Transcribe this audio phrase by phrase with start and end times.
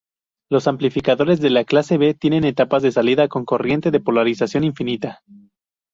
[0.49, 5.21] Los amplificadores de clase B tienen etapas de salida con corriente de polarización infinita.